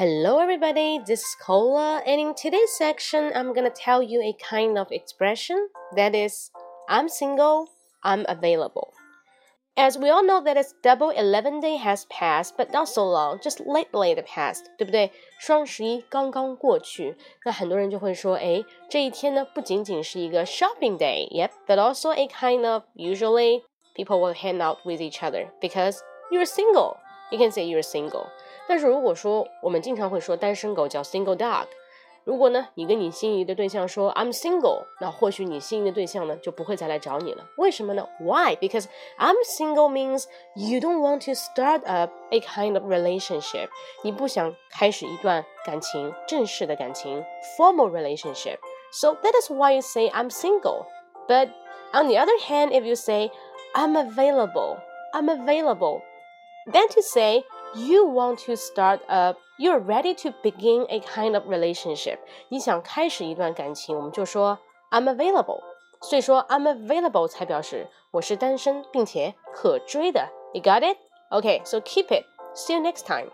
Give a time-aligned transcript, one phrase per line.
[0.00, 1.00] Hello, everybody.
[1.06, 5.68] This is Cola, and in today's section, I'm gonna tell you a kind of expression
[5.94, 6.50] that is,
[6.88, 7.68] I'm single,
[8.02, 8.89] I'm available.
[9.79, 13.39] As we all know that it's Double Eleven Day has passed, but not so long,
[13.39, 15.11] just lately the past，对不对？
[15.37, 23.63] 双十一刚刚过去，那很多人就会说，哎，这一天呢不仅仅是一个 shopping day，yep，but also a kind of usually
[23.93, 25.99] people will hang out with each other because
[26.31, 26.95] you're single.
[27.29, 28.27] You can say you're single.
[28.69, 31.65] 但是如果说我们经常会说单身狗叫 single dog。
[32.29, 37.45] 如果呢，你跟你心仪的对象说 I'm single，那或许你心仪的对象呢就不会再来找你了。
[37.57, 38.07] 为什么呢？
[38.19, 38.55] Why?
[38.55, 38.85] Because
[39.19, 43.69] I'm single means you don't want to start up a kind of relationship。
[44.01, 47.23] 你不想开始一段感情，正式的感情，
[47.57, 50.87] formal relationship。So that is why you say I'm single.
[51.27, 51.49] But
[51.93, 53.29] on the other hand, if you say
[53.75, 54.77] I'm available,
[55.13, 56.01] I'm available,
[56.65, 57.43] then to say
[57.75, 62.17] you want to start a you're ready to begin a kind of relationship。
[62.49, 64.57] 你想开始一段感情，我们就说
[64.91, 65.61] I'm available。
[66.01, 70.29] 所以说 I'm available 才表示我是单身并且可追的。
[70.53, 70.97] You got it?
[71.31, 72.25] Okay, so keep it.
[72.53, 73.31] See you next time.